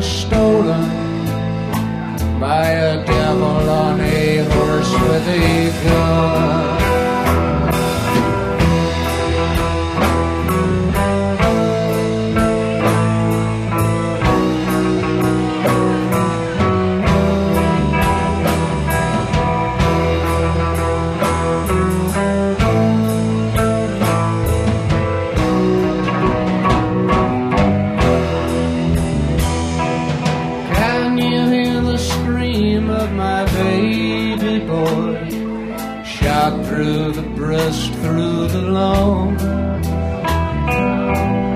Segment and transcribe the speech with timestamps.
[0.00, 0.49] washed.
[34.66, 36.02] Boy?
[36.04, 39.38] Shot through the breast, through the lung.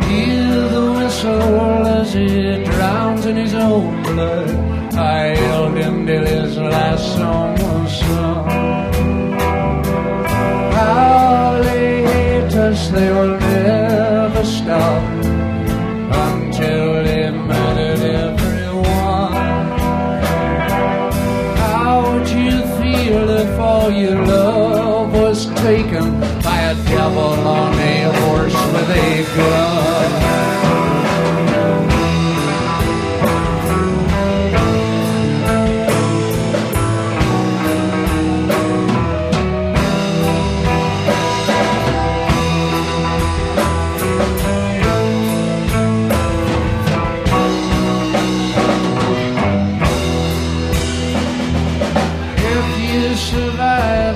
[0.09, 4.51] Hear the whistle as he drowns in his own blood.
[4.95, 7.44] I held him till his last song
[23.85, 24.44] all your love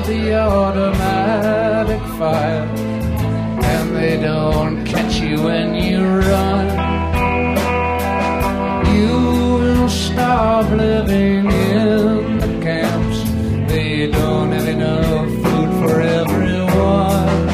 [0.09, 2.65] the automatic fire
[3.73, 6.67] and they don't catch you when you run,
[8.97, 9.13] you
[9.61, 13.19] will starve living in the camps.
[13.71, 17.49] They don't have enough food for everyone.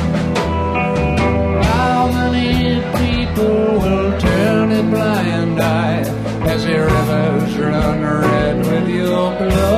[1.73, 6.03] How many people will turn a blind eye
[6.53, 9.74] as the rivers run red with your blood?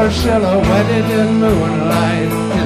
[0.00, 2.59] Or silhouetted in moonlight